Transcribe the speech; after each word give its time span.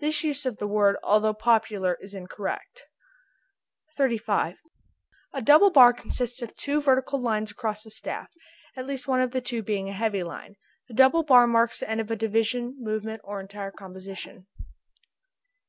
This 0.00 0.24
use 0.24 0.46
of 0.46 0.56
the 0.58 0.66
word, 0.66 0.96
although 1.04 1.32
popular, 1.32 1.94
is 2.02 2.12
incorrect. 2.12 2.86
35. 3.96 4.56
A 5.32 5.42
double 5.42 5.70
bar 5.70 5.92
consists 5.92 6.42
of 6.42 6.56
two 6.56 6.80
vertical 6.82 7.20
lines 7.20 7.52
across 7.52 7.84
the 7.84 7.90
staff, 7.92 8.30
at 8.76 8.84
least 8.84 9.06
one 9.06 9.20
of 9.20 9.30
the 9.30 9.40
two 9.40 9.62
being 9.62 9.88
a 9.88 9.92
heavy 9.92 10.24
line. 10.24 10.56
The 10.88 10.94
double 10.94 11.22
bar 11.22 11.46
marks 11.46 11.78
the 11.78 11.88
end 11.88 12.00
of 12.00 12.10
a 12.10 12.16
division, 12.16 12.74
movement, 12.80 13.20
or 13.22 13.38
entire 13.38 13.70
composition. 13.70 14.48